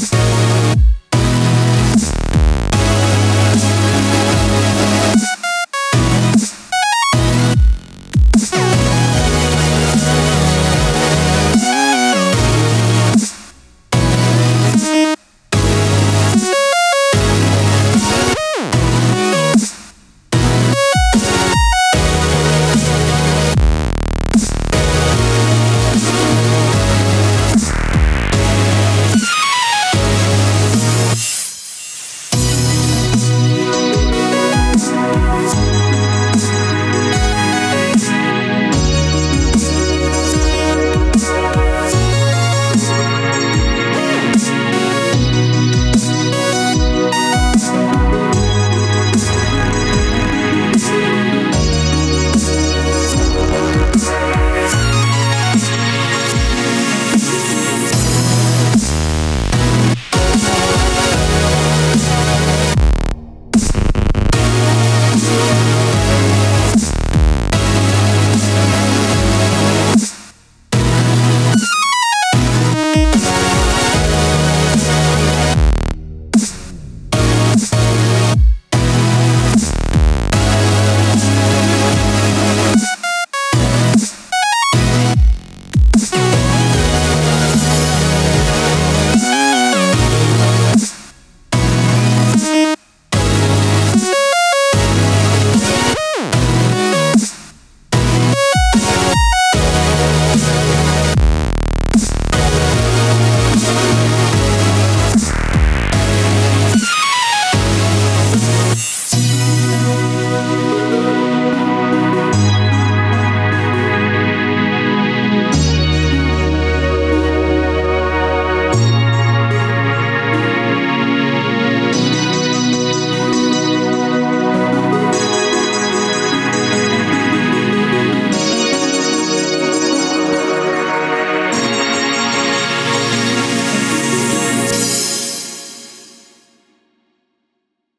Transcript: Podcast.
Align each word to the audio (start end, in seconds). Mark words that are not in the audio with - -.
Podcast. 0.00 0.39